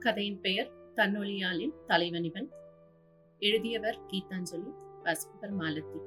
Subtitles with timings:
[0.00, 2.48] கதையின் பெயர் தன்னொழியாளின் தலைவனிவன்.
[3.38, 5.98] எழுதியவர் கீதாஞ்சலி வாசிப்பவர் மாலத்தி.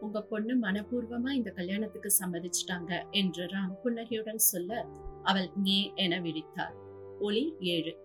[0.00, 4.86] உங்க பொண்ணு மனப்பூர்வமா இந்த கல்யாணத்துக்கு சம்மதிச்சிட்டாங்க என்று ராம் புன்னகையுடன் சொல்ல
[5.22, 6.74] அவள் ஏ என விழித்தாள்.
[7.18, 7.96] ஒளி ஏழு.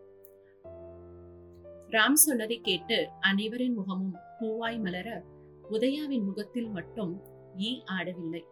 [1.89, 5.23] ராம் சொன்னதை கேட்டு அனைவரின் முகமும் பூவாய் மலர
[5.71, 7.21] உதயாவின் முகத்தில் மட்டும்
[7.57, 8.43] ஈ ஆடவில்லை.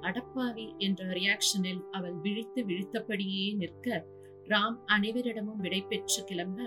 [0.00, 4.16] அடப்பாவி என்ற ரியாக்ஷனில் அவள் விழித்து விழித்தபடியே நிற்க
[4.48, 6.58] ராம் அனைவரிடமும் விடை பெற்று கிளம்ப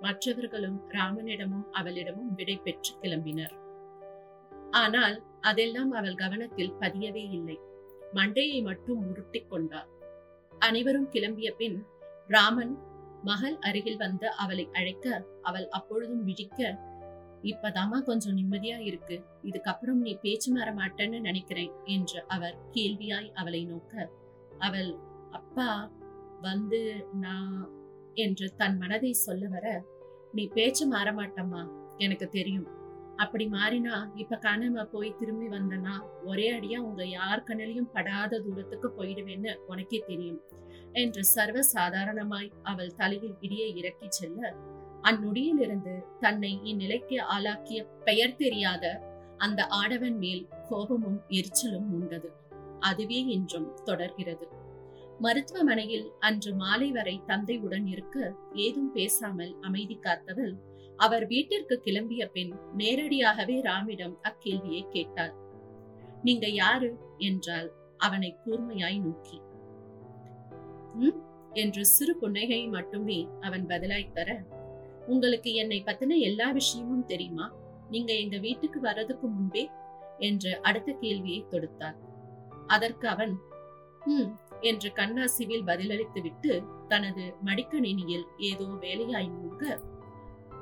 [0.00, 3.54] மற்றவர்களும் ராமனிடமும் அவளிடமும் விடை பெற்று கிளம்பினர்.
[4.70, 7.56] ஆனால் அதெல்லாம் அவள் கவனத்தில் பதியவே இல்லை.
[8.14, 9.88] மண்டையை மட்டும் உருட்டிக் கொண்டார்
[10.52, 11.78] அனைவரும் கிளம்பிய பின்
[12.26, 12.74] ராமன்
[13.22, 15.06] மகள் அருகில் வந்து அவளை அழைக்க
[15.42, 16.60] அவள் அப்பொழுதும் விழிக்க
[17.42, 19.16] இப்பதாமா கொஞ்சம் நிம்மதியா இருக்கு.
[19.42, 24.10] இதுக்கப்புறம் நீ பேச்சு மாற மாட்டேன்னு நினைக்கிறேன் என்று அவர் கேள்வியாய் அவளை நோக்க
[24.58, 24.90] அவள்
[25.30, 25.68] அப்பா
[26.40, 27.70] வந்து நான்
[28.14, 29.84] என்று தன் மனதை சொல்ல வர
[30.32, 31.62] நீ பேச்சு மாற மாட்டம்மா
[31.96, 32.66] எனக்கு தெரியும்.
[33.16, 39.54] அப்படி மாறினா இப்ப காணாம போய் திரும்பி வந்தனா ஒரே அடியா உங்க யார் கண்ணிலையும் படாத தூரத்துக்கு போயிடுவேன்னு
[39.66, 40.40] உனக்கே தெரியும்
[40.92, 44.54] என்று சர்வ சாதாரணமாய் அவள் தலையில் இடியை இறக்கி செல்ல
[45.02, 49.02] அந்நொடியிலிருந்து தன்னை இந்நிலைக்கு ஆளாக்கிய பெயர் தெரியாத
[49.36, 52.30] அந்த ஆடவன் மேல் கோபமும் எரிச்சலும் உண்டது.
[52.80, 54.59] அதுவே இன்றும் தொடர்கிறது.
[55.20, 58.16] மருத்துவமனையில் அன்று மாலை வரை தந்தையுடன் இருக்க
[58.54, 60.54] ஏதும் பேசாமல் அமைதி காத்தவள்
[60.96, 65.34] அவர் வீட்டிற்கு கிளம்பிய பின் நேரடியாகவே ராமிடம் அக்கேள்வியை கேட்டாள்.
[66.22, 66.90] நீங்க யாரு?
[67.18, 69.38] என்றால் அவனை கூர்மையாய் நோக்கி.
[71.52, 74.44] என்று சிறு புன்னகையை மட்டுமே அவன் பதிலாய் தர
[75.06, 77.52] உங்களுக்கு என்னை பத்தின எல்லா விஷயமும் தெரியுமா?
[77.90, 79.68] நீங்க எங்க வீட்டுக்கு வர்றதுக்கு முன்பே?
[80.18, 81.98] என்று அடுத்த கேள்வியை தொடுத்தார்
[82.66, 83.32] அதற்கு அவன்
[84.06, 84.28] ம்
[84.60, 89.80] என்று கண்ணாசிவில் பதிலளித்துவிட்டு தனது மடிக்கணினியில் ஏதோ வேலையாய் மூழ்க.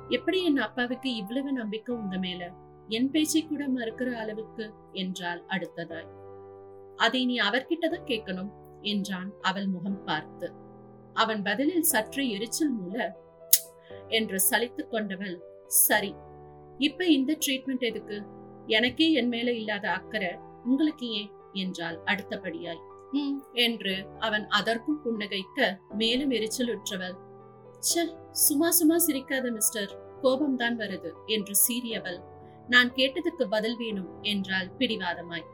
[0.09, 2.51] எப்படி என் அப்பாவுக்கு இவ்வளவு நம்பிக்கை உங்க மேல?
[2.87, 4.73] என் பேச்சை கூட மறுக்கிற அளவுக்கு?
[4.91, 6.07] என்றால் அடுத்ததாய்.
[6.95, 8.51] அதை நீ அவர்கிட்டதான் கேட்கணும்
[8.81, 10.53] என்றான் அவள் முகம் பார்த்து.
[11.13, 13.15] அவன் பதிலில் சற்று எரிச்சல் மூல
[14.07, 16.15] என்று சலித்துக் கொண்டவள் சரி
[16.77, 18.23] இப்ப இந்த ட்ரீட்மெண்ட் எதுக்கு?
[18.65, 21.31] எனக்கே என் மேல இல்லாத அக்கறை உங்களுக்கு ஏன்?
[21.53, 22.87] என்றால் அடுத்தபடியாய்.
[23.53, 27.15] என்று அவன் அதற்கும் புன்னகைக்க மேலும் எரிச்சலுற்றவள்.
[27.79, 32.19] ச்ச சும்மா சும்மா சிரிக்காத மிஸ்டர் கோபம்தான் வருது என்று சீரியவள்
[32.67, 35.45] நான் கேட்டதுக்கு பதில் வேணும் என்றால் பிடிவாதமாய்.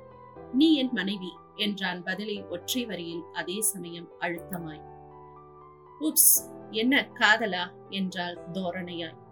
[0.53, 4.81] நீ என் மனைவி என்றான் பதிலை ஒற்றை வரியில் அதே சமயம் அழுத்தமாய்.
[6.01, 7.71] உப்ஸ் என்ன காதலா?
[7.89, 9.23] என்றாள் தோரணையாய்.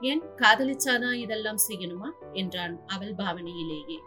[0.00, 2.10] ஏன் காதலிச்சாதான் இதெல்லாம் செய்யணுமா?
[2.32, 3.98] என்றான் அவள் பாவனையிலேயே.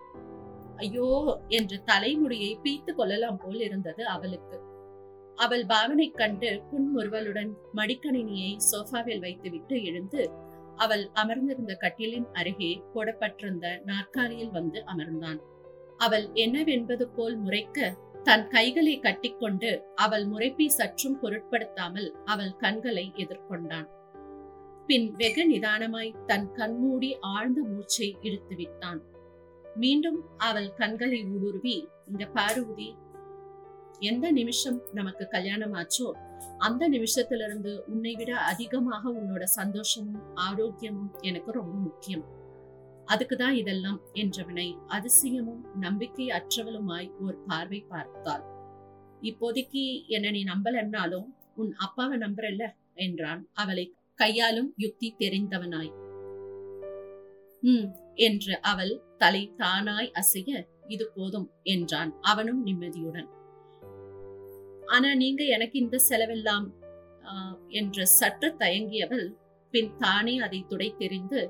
[0.84, 1.10] ஐயோ
[1.48, 4.58] என்று தலைமுடியை பீத்து கொள்ளலாம் போல் இருந்தது அவளுக்கு.
[5.38, 10.22] அவள் பாவனை கண்டு புன்முறுவலுடன் மடிக்கணினியை சோஃபாவில் வைத்துவிட்டு எழுந்து
[10.76, 15.40] அவள் அமர்ந்திருந்த கட்டிலின் அருகே போடப்பட்டிருந்த நாற்காலியில் வந்து அமர்ந்தான்.
[15.98, 17.92] அவள் என்னவென்பது போல் முறைக்க
[18.24, 23.88] தன் கைகளை கட்டிக்கொண்டு அவள் முறைப்பை சற்றும் பொருட்படுத்தாமல் அவள் கண்களை எதிர்கொண்டான்.
[24.90, 29.02] பின் வெகு நிதானமாய் தன் கண்மூடி ஆழ்ந்த மூச்சை இழுத்து விட்டான்
[29.76, 32.90] மீண்டும் அவள் கண்களை ஊடுருவி இந்த பார்வதி
[34.00, 36.08] எந்த நிமிஷம் நமக்கு கல்யாணம் ஆச்சோ
[36.58, 42.26] அந்த நிமிஷத்திலிருந்து உன்னை விட அதிகமாக உன்னோட சந்தோஷமும் ஆரோக்கியமும் எனக்கு ரொம்ப முக்கியம்.
[43.08, 48.44] அதுக்குதான் இதெல்லாம் என்றவனை அதிசயமும் நம்பிக்கை அற்றவளுமாய் ஒரு பார்வை பார்த்தாள்.
[49.22, 52.64] இப்போதைக்கு என்ன நீ நம்பலன்னாலும் உன் அப்பாவை நம்புறல்ல?
[52.94, 53.86] என்றான் அவளை
[54.16, 55.94] கையாலும் யுக்தி தெரிந்தவனாய்.
[57.64, 57.88] உம்
[58.18, 60.52] என்று அவள் தலை தானாய் அசைய
[60.88, 63.30] இது போதும் என்றான் அவனும் நிம்மதியுடன்.
[64.86, 66.68] ஆனா நீங்க எனக்கு இந்த செலவெல்லாம்
[67.80, 69.26] என்று சற்று தயங்கியவள்
[69.74, 71.42] பின் தானே அதை துடை தெரிந்து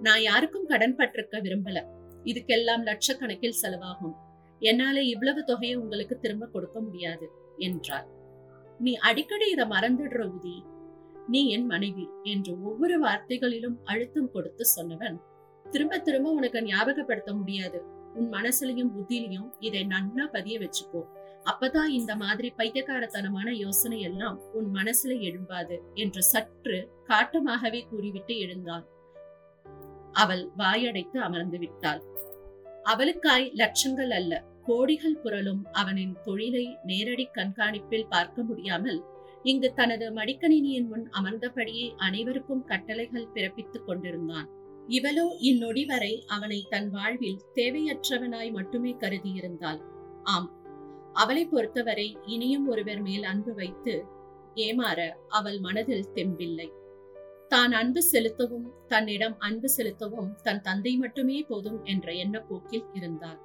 [0.00, 1.78] நான் யாருக்கும் கடன் பட்டிருக்க விரும்பல.
[2.24, 4.16] இதுக்கெல்லாம் லட்சக்கணக்கில் செலவாகும்.
[4.60, 7.26] என்னால இவ்வளவு தொகையை உங்களுக்கு திரும்ப கொடுக்க முடியாது
[7.58, 8.06] என்றார்
[8.84, 10.56] நீ அடிக்கடி இதை மறந்துடுற உதி
[11.28, 15.16] நீ என் மனைவி என்று ஒவ்வொரு வார்த்தைகளிலும் அழுத்தம் கொடுத்து சொன்னவன்
[15.70, 17.78] திரும்ப திரும்ப உனக்கு ஞாபகப்படுத்த முடியாது.
[18.14, 21.02] உன் மனசுலயும் புத்திலையும் இதை நன்னா பதிய வச்சுக்கோ.
[21.44, 28.86] அப்பதான் இந்த மாதிரி பைத்தியக்காரத்தனமான யோசனை எல்லாம் உன் மனசுல எழும்பாது என்று சற்று காட்டமாகவே கூறிவிட்டு எழுந்தான்.
[30.12, 32.02] அவள் வாயடைத்து அமர்ந்து விட்டாள்.
[32.82, 39.00] அவளுக்காய் லட்சங்கள் அல்ல கோடிகள் புரளும் அவனின் தொழிலை நேரடி கண்காணிப்பில் பார்க்க முடியாமல்
[39.42, 44.48] இங்கு தனது மடிக்கணினியின் முன் அமர்ந்தபடியே அனைவருக்கும் கட்டளைகள் பிறப்பித்துக் கொண்டிருந்தான்.
[44.88, 49.80] இவளோ இந்நொடி வரை அவனை தன் வாழ்வில் தேவையற்றவனாய் மட்டுமே கருதியிருந்தாள்.
[50.22, 50.50] ஆம்.
[51.12, 54.04] அவளை பொறுத்தவரை இனியும் ஒருவர் மேல் அன்பு வைத்து
[54.54, 56.72] ஏமாற அவள் மனதில் தெம்பில்லை.
[57.48, 63.38] தான் அன்பு செலுத்தவும் தன்னிடம் அன்பு செலுத்தவும் தன் தந்தை மட்டுமே போதும் என்ற எண்ணப்போக்கில் இருந்தாள்.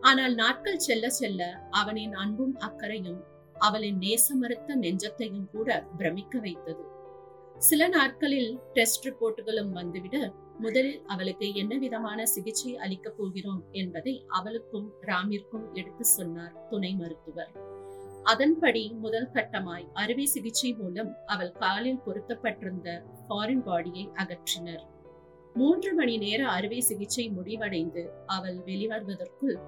[0.00, 3.24] ஆனால் நாட்கள் செல்ல செல்ல அவனின் அன்பும் அக்கறையும்
[3.54, 6.95] அவளின் நேசமறுத்த நெஞ்சத்தையும் கூட பிரமிக்க வைத்தது.
[7.58, 15.72] சில நாட்களில் டெஸ்ட் ரிப்போர்ட்டுகளும் வந்துவிட முதலில் அவளுக்கு என்ன விதமான சிகிச்சை அளிக்கப் போகிறோம் என்பதை அவளுக்கும் ராமிற்கும்
[15.72, 17.52] எடுத்து சொன்னார் துணை மருத்துவர்.
[18.22, 24.84] அதன்படி முதல் கட்டமாய் அறுவை சிகிச்சை மூலம் அவள் காலில் பொருத்தப்பட்டிருந்த ஃபாரின் பாடியை அகற்றினர்.
[25.54, 29.58] மூன்று மணி நேர அறுவை சிகிச்சை முடிவடைந்து அவள் வெளிவருவதற்குள்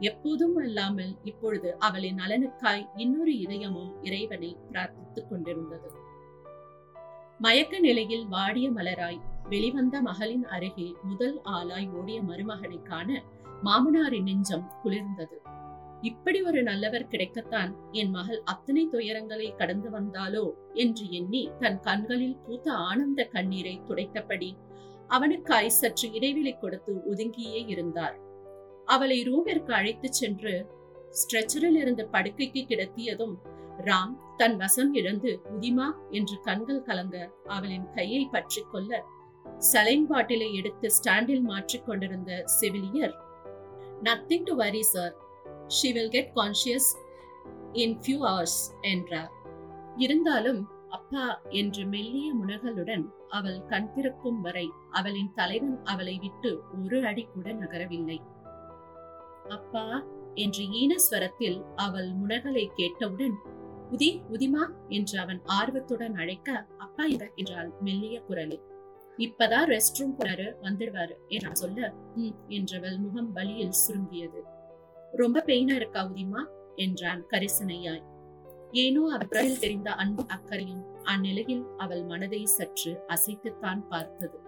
[0.00, 6.04] எப்போதும் அல்லாமல் இப்பொழுது அவளின் நலனுக்காய் இன்னொரு இதயமும் இறைவனை பிரார்த்தித்துக் கொண்டிருந்தது.
[7.40, 13.22] மயக்க நிலையில் வாடிய மலராய் வெளிவந்த மகளின் அருகே முதல் ஆளாய் ஓடிய மருமகனை காண
[13.62, 15.36] மாமனாரின் நெஞ்சம் குளிர்ந்தது.
[16.00, 22.72] இப்படி ஒரு நல்லவர் கிடைக்கத்தான் என் மகள் அத்தனை துயரங்களை கடந்து வந்தாலோ என்று எண்ணி தன் கண்களில் பூத்த
[22.72, 24.50] ஆனந்த கண்ணீரை துடைத்தபடி
[25.08, 28.16] அவனுக்காய் சற்று இடைவெளி கொடுத்து ஒதுங்கியே இருந்தார்.
[28.84, 30.54] அவளை ரூமிற்கு அழைத்துச் சென்று
[31.10, 33.34] ஸ்ட்ரெச்சரில் இருந்து படுக்கைக்கு கிடத்தியதும்
[33.84, 37.16] ராம் தன் வசம் இழந்து உதிமா என்று கண்கள் கலங்க
[37.46, 39.00] அவளின் கையை பற்றி கொள்ள
[39.72, 43.14] சலைன் பாட்டிலை எடுத்து ஸ்டாண்டில் மாற்றிக் கொண்டிருந்த செவிலியர்
[44.02, 45.14] nothing to worry sir
[45.66, 46.90] she will get conscious
[47.82, 48.60] in few hours
[48.92, 49.30] என்றார்.
[49.96, 51.24] இருந்தாலும் அப்பா
[51.60, 56.50] என்று மெல்லிய முனகளுடன் அவள் கண் திறக்கும் வரை அவளின் தலைவன் அவளை விட்டு
[56.82, 58.18] ஒரு அடி கூட நகரவில்லை.
[59.48, 59.86] அப்பா
[60.34, 63.36] என்று ஈனஸ்வரத்தில் அவள் முனகலை கேட்டவுடன்
[63.92, 68.64] உதி உதிமா என்று அவன் ஆர்வத்துடன் அழைக்க அப்பா இங்க என்றாள் மெல்லிய குரலில்.
[69.18, 74.44] இப்பதான் ரெஸ்ட் ரூம் போறாரு வந்துடுவாரு என்று சொல்ல ம் என்றவள் முகம் வலியில் சுருங்கியது.
[75.12, 76.42] ரொம்ப பெயினா இருக்கா உதிமா?
[76.74, 78.04] என்றான் கரிசனையாய்.
[78.72, 84.40] ஏனோ அவள் தெரிந்த அன்பு அக்கறையும் அந்நிலையில் அவள் மனதை சற்று அசைத்துத்தான் பார்த்தது.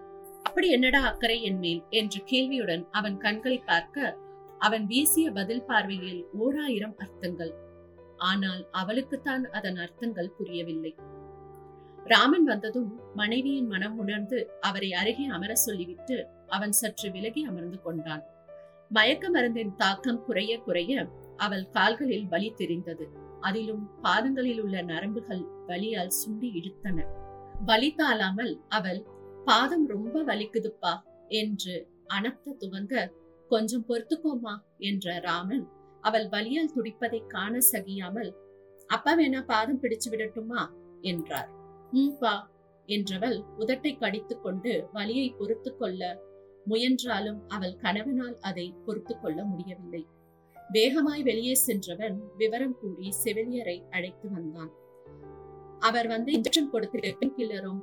[0.43, 1.83] அப்படி என்னடா அக்கறை என் மேல்?
[1.89, 4.17] என்ற கேள்வியுடன் அவன் கண்களை பார்க்க
[4.57, 7.53] அவன் வீசிய பதில் பார்வையில் ஓராயிரம் அர்த்தங்கள்.
[8.19, 10.95] ஆனால் அவளுக்குத்தான் அதன் அர்த்தங்கள் புரியவில்லை.
[12.05, 16.17] ராமன் வந்ததும் மனைவியின் மனம் உணர்ந்து அவரை அருகே அமர சொல்லிவிட்டு
[16.47, 18.23] அவன் சற்று விலகி அமர்ந்து கொண்டான்.
[18.91, 21.07] மயக்க மருந்தின் தாக்கம் குறைய குறைய
[21.37, 23.07] அவள் கால்களில் வலி தெரிந்தது.
[23.39, 27.05] அதிலும் பாதங்களில் உள்ள நரம்புகள் வலியால் சுண்டி இழுத்தன.
[27.65, 29.01] வலி தாளாமல் அவள்
[29.45, 30.93] பாதம் ரொம்ப வலிக்குதுப்பா
[31.27, 33.11] என்று அனத்த துவங்க
[33.51, 35.65] கொஞ்சம் பொறுத்துக்கோமா என்ற ராமன்
[36.01, 38.31] அவள் வலியால் துடிப்பதை காண சகியாமல்
[38.87, 40.61] அப்பா வேணா பாதம் பிடிச்சு விடட்டுமா?
[41.01, 41.49] என்றார்.
[41.91, 42.51] ம் பா
[42.87, 46.21] என்றவள் உதட்டை கடித்துக் கொண்டு வலியை பொறுத்து கொள்ள
[46.65, 50.07] முயன்றாலும் அவள் கணவனால் அதை பொறுத்து கொள்ள முடியவில்லை.
[50.71, 54.71] வேகமாய் வெளியே சென்றவன் விவரம் கூறி செவிலியரை அழைத்து வந்தான்.
[55.79, 57.81] அவர் வந்து இன்ஜெக்ஷன் கொடுத்திருக்கேன் கில்லரும்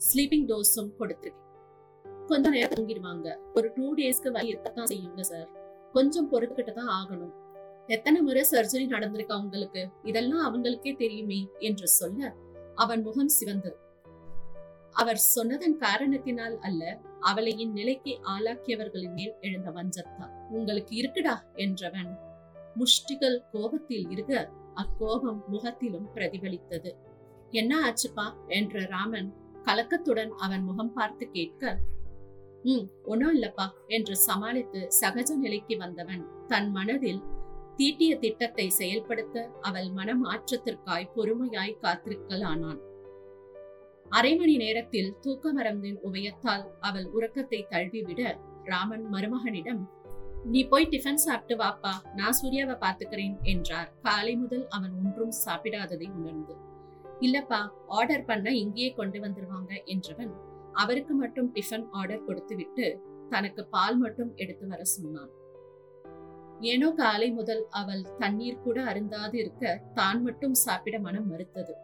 [0.00, 1.30] ஸ்லீப்பிங் டோஸும் கொடுத்து
[2.26, 3.28] கொஞ்ச நேரம் தூங்கிடுவாங்க.
[3.54, 5.48] ஒரு டூ டேஸ்க்கு வலி இருக்கத்தான் செய்யுங்க சார்.
[5.92, 7.34] கொஞ்சம் பொறுத்துக்கிட்டு தான் ஆகணும்.
[7.86, 12.34] எத்தனை முறை சர்ஜரி நடந்திருக்கா உங்களுக்கு இதெல்லாம் அவங்களுக்கே தெரியுமே என்று சொல்ல
[12.74, 13.78] அவன் முகம் சிவந்தது.
[14.92, 22.10] அவர் சொன்னதன் காரணத்தினால் அல்ல அவளை இந்நிலைக்கு ஆளாக்கியவர்களின் மேல் எழுந்த வஞ்சத்தான் உங்களுக்கு இருக்குடா என்றவன்
[22.76, 26.90] முஷ்டிகள் கோபத்தில் இருக்க அக்கோபம் முகத்திலும் பிரதிபலித்தது.
[27.50, 28.26] என்ன ஆச்சுப்பா?
[28.48, 29.30] என்ற ராமன்
[29.64, 31.78] கலக்கத்துடன் அவன் முகம் பார்த்து கேட்க
[32.64, 37.20] உம் ஒன்னும் இல்லப்பா என்று சமாளித்து சகஜ நிலைக்கு வந்தவன் தன் மனதில்
[37.76, 42.80] தீட்டிய திட்டத்தை செயல்படுத்த அவள் மனமாற்றத்திற்காய் பொறுமையாய் காத்திருக்கலானான்.
[44.10, 48.20] அரை மணி நேரத்தில் தூக்க மரந்தின் உபயத்தால் அவள் உறக்கத்தை தழுவிவிட
[48.64, 49.82] ராமன் மருமகனிடம்
[50.44, 53.88] நீ போய் டிஃபன் சாப்பிட்டு வாப்பா நான் சூர்யாவை பார்த்துக்கிறேன் என்றார்.
[54.02, 56.54] காலை முதல் அவன் ஒன்றும் சாப்பிடாததை உணர்ந்து
[57.20, 60.34] இல்லப்பா ஆர்டர் பண்ண இங்கேயே கொண்டு வந்துருவாங்க என்றவன்
[60.72, 65.30] அவருக்கு மட்டும் டிஃபன் ஆர்டர் கொடுத்து விட்டு தனக்கு பால் மட்டும் எடுத்து வர சொன்னான்.
[66.60, 71.74] ஏனோ காலை முதல் அவள் தண்ணீர் கூட அருந்தாது இருக்க தான் மட்டும் சாப்பிட மனம் மறுத்தது.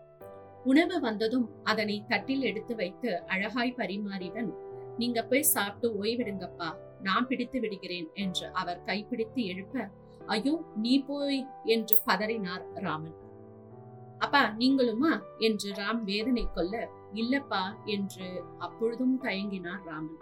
[0.64, 4.52] உணவு வந்ததும் அதனை தட்டில் எடுத்து வைத்து அழகாய் பரிமாறிவன்
[4.98, 9.90] நீங்க போய் சாப்பிட்டு ஓய்விடுங்கப்பா நான் பிடித்து விடுகிறேன் என்று அவர் கைப்பிடித்து எழுப்ப
[10.26, 13.16] ஐயோ நீ போய் என்று பதறினார் ராமன்.
[14.18, 15.22] அப்பா நீங்களுமா?
[15.38, 18.28] என்று ராம் வேதனை கொள்ள இல்லப்பா என்று
[18.58, 20.20] அப்பொழுதும் தயங்கினார் ராமன்.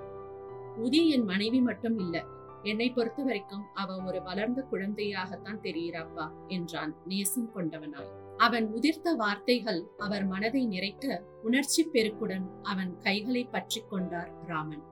[0.83, 2.25] உதி என் மனைவி மட்டும் இல்ல
[2.63, 8.13] என்னை பொறுத்த வரைக்கும் அவ ஒரு வளர்ந்த குழந்தையாகத்தான் தெரிகிறாப்பா என்றான் நேசம் கொண்டவனாய்.
[8.37, 14.85] அவன் உதிர்த்த வார்த்தைகள் அவர் மனதை நிறைக்க உணர்ச்சி பெருக்குடன் அவன் கைகளை பற்றி கொண்டார் ராமன்.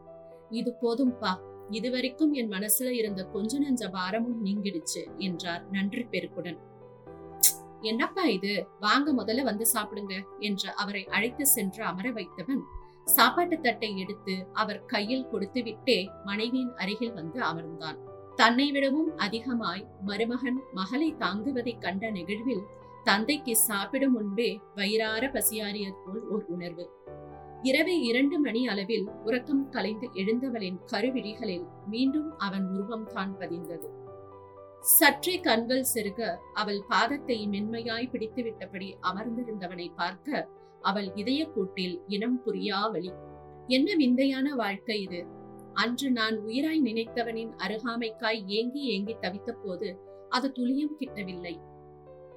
[0.51, 1.33] இது போதும்பா
[1.71, 6.59] இதுவரைக்கும் என் மனசுல இருந்த கொஞ்ச நஞ்ச பாரமும் நீங்கிடுச்சு என்றார் நன்றி பெருக்குடன்.
[7.83, 8.67] என்னப்பா இது?
[8.81, 12.63] வாங்க முதல்ல வந்து சாப்பிடுங்க என்று அவரை அழைத்து சென்று அமர வைத்தவன்
[13.05, 17.99] சாப்பாட்டு தட்டை எடுத்து அவர் கையில் கொடுத்து விட்டே மனைவியின் அருகில் வந்து அமர்ந்தான்.
[18.37, 22.67] தன்னை விடவும் அதிகமாய் மருமகன் மகளை தாங்குவதைக் கண்ட நிகழ்வில்
[23.05, 26.91] தந்தைக்கு சாப்பிடும் முன்பே வயிறார பசியாறியது போல் ஒரு உணர்வு.
[27.63, 34.00] இரவு இரண்டு மணி அளவில் உறக்கம் கலைந்து எழுந்தவளின் கருவிழிகளில் மீண்டும் அவன் உருவம் தான் பதிந்தது
[34.83, 40.49] சற்றே கண்கள் செருக அவள் பாதத்தை மென்மையாய் பிடித்துவிட்டபடி அமர்ந்திருந்தவனை பார்க்க
[40.81, 43.13] அவள் இதய கூட்டில் இனம் புரியா வழி.
[43.67, 45.27] என்ன விந்தையான வாழ்க்கை இது?
[45.73, 51.61] அன்று நான் உயிராய் நினைத்தவனின் அருகாமைக்காய் ஏங்கி ஏங்கி தவித்த போது அது துளியும் கிட்டவில்லை.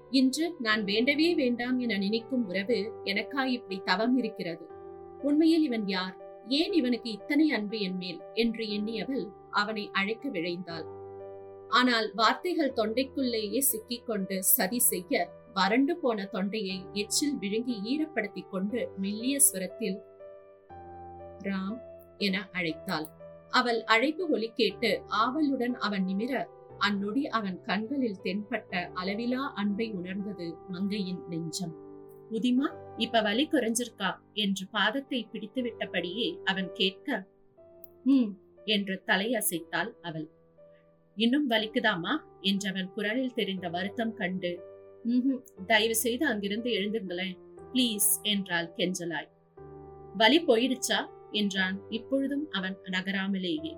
[0.09, 4.67] இன்று நான் வேண்டவே வேண்டாம் என நினைக்கும் உறவு எனக்காய் இப்படி தவம் இருக்கிறது.
[5.21, 6.17] உண்மையில் இவன் யார்?
[6.47, 8.19] ஏன் இவனுக்கு இத்தனை அன்பு என் மேல்?
[8.33, 11.01] என்று எண்ணியவள் அவனை அழைக்க விழைந்தாள்.
[11.73, 19.97] ஆனால் வார்த்தைகள் தொண்டைக்குள்ளேயே சிக்கிக்கொண்டு சதி செய்ய வறண்டு போன தொண்டையை எச்சில் விழுங்கி ஈரப்படுத்திக் கொண்டு மெல்லிய ஸ்வரத்தில்
[21.39, 21.79] ராம்
[22.17, 23.07] என அழைத்தாள்.
[23.49, 26.33] அவள் அழைப்பு ஒலி கேட்டு ஆவலுடன் அவன் நிமிர
[26.79, 31.73] அந்நொடி அவன் கண்களில் தென்பட்ட அளவிலா அன்பை உணர்ந்தது மங்கையின் நெஞ்சம்.
[32.31, 34.11] உதிமா இப்ப வலி குறைஞ்சிருக்கா?
[34.33, 37.07] என்று பாதத்தை பிடித்து விட்டபடியே அவன் கேட்க
[38.05, 38.31] ஹம்
[38.65, 40.27] என்று தலையசைத்தாள் அவள்.
[41.17, 44.51] இன்னும் வலிக்குதாமா என்றவன் குரலில் தெரிந்த வருத்தம் கண்டு
[45.65, 47.37] தயவு செய்து அங்கிருந்து எழுந்துங்களேன்
[47.73, 49.29] பிளீஸ் என்றாள் கெஞ்சலாய்.
[50.17, 50.99] வலி போயிடுச்சா?
[51.31, 51.77] என்றான்.
[51.89, 53.73] இப்பொழுதும் அவன் நகராமலேயே.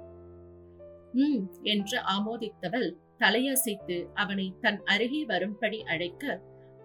[1.13, 2.89] ம் என்று ஆமோதித்தவள்
[3.19, 6.23] தலையசைத்து அவனை தன் அருகே வரும்படி அழைக்க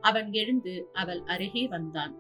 [0.01, 2.15] அவன் எழுந்து அவள் அருகே வந்தான்.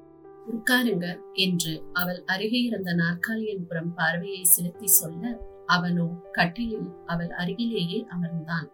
[0.47, 5.25] உட்காருங்க என்று அவள் அருகே இருந்த நாற்காலியின் புறம் பார்வையை செலுத்தி சொல்ல
[5.71, 8.69] அவனோ கட்டிலில் அவள் அருகிலேயே அமர்ந்தான்.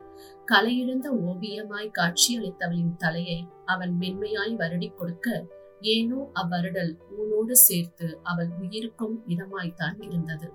[0.47, 5.29] கலையிழந்த ஓவியமாய் காட்சியளித்தவளின் தலையை அவன் மென்மையாய் வருடி கொடுக்க
[5.87, 10.49] ஏனோ அவ்வருடல் ஊனோடு சேர்த்து அவள் உயிருக்கும் இதமாய்த்தான் இருந்தது.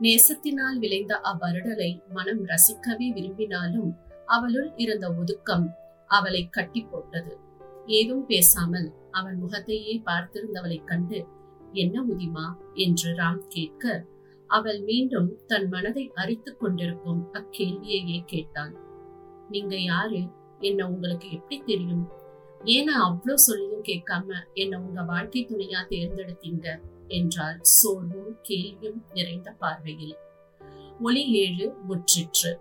[0.00, 3.90] நேசத்தினால் விளைந்த அவ்வருடலை மனம் ரசிக்கவே விரும்பினாலும்
[4.26, 5.66] அவளுள் இருந்த ஒதுக்கம்
[6.10, 7.32] அவளை கட்டி போட்டது
[7.90, 11.18] ஏதும் பேசாமல் அவன் முகத்தையே பார்த்திருந்தவளைக் கண்டு
[11.72, 13.84] என்ன உதிமா என்று ராம் கேட்க
[14.46, 18.76] அவள் மீண்டும் தன் மனதை அரித்துக் கொண்டிருக்கும் அக்கேள்வியையே கேட்டாள்.
[19.50, 20.26] நீங்க யாரு?
[20.58, 22.08] என்ன உங்களுக்கு எப்படி தெரியும்?
[22.64, 26.80] ஏன்னா அவ்வளோ சொல்லியும் கேட்காம என்ன உங்க வாழ்க்கை துணையா தேர்ந்தெடுத்தீங்க?
[27.08, 30.16] என்றால் சோர்வும் கேள்வியும் நிறைந்த பார்வையில்.
[31.00, 32.56] ஒளி ஏழு முற்றிற்று.